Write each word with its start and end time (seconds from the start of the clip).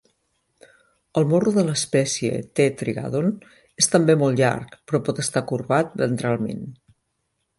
El 1.19 1.27
morro 1.33 1.51
de 1.57 1.65
l'espècie 1.67 2.39
"T. 2.59 2.65
trigadon" 2.79 3.29
és 3.83 3.91
també 3.97 4.17
molt 4.23 4.41
llarg 4.43 4.75
però 4.89 5.03
pot 5.09 5.23
està 5.25 5.47
corbat 5.53 5.93
ventralment. 6.05 6.67